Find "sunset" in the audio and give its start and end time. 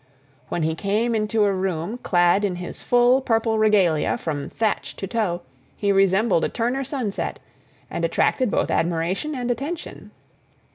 6.83-7.37